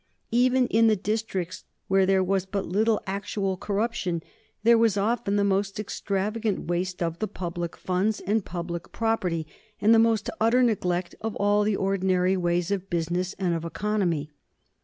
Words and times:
Even 0.31 0.65
in 0.69 0.87
the 0.87 0.95
districts 0.95 1.63
where 1.87 2.07
there 2.07 2.23
was 2.23 2.47
but 2.47 2.65
little 2.65 2.99
actual 3.05 3.55
corruption 3.55 4.23
there 4.63 4.75
was 4.75 4.97
often 4.97 5.35
the 5.35 5.43
most 5.43 5.79
extravagant 5.79 6.65
waste 6.65 7.03
of 7.03 7.19
the 7.19 7.27
public 7.27 7.77
funds 7.77 8.19
and 8.19 8.43
public 8.43 8.91
property, 8.91 9.45
and 9.79 9.93
the 9.93 9.99
most 9.99 10.27
utter 10.39 10.63
neglect 10.63 11.13
of 11.21 11.35
all 11.35 11.61
the 11.61 11.75
ordinary 11.75 12.35
ways 12.35 12.71
of 12.71 12.89
business 12.89 13.33
and 13.37 13.53
of 13.53 13.63
economy. 13.63 14.31